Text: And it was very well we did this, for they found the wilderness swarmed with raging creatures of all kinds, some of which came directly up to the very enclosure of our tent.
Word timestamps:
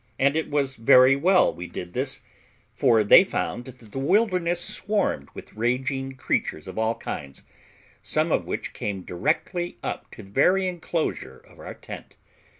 And 0.17 0.35
it 0.35 0.49
was 0.49 0.77
very 0.77 1.15
well 1.15 1.53
we 1.53 1.67
did 1.67 1.93
this, 1.93 2.21
for 2.73 3.03
they 3.03 3.23
found 3.23 3.65
the 3.65 3.99
wilderness 3.99 4.59
swarmed 4.59 5.29
with 5.35 5.53
raging 5.53 6.13
creatures 6.15 6.67
of 6.67 6.79
all 6.79 6.95
kinds, 6.95 7.43
some 8.01 8.31
of 8.31 8.47
which 8.47 8.73
came 8.73 9.03
directly 9.03 9.77
up 9.83 10.09
to 10.15 10.23
the 10.23 10.31
very 10.31 10.67
enclosure 10.67 11.37
of 11.37 11.59
our 11.59 11.75
tent. 11.75 12.17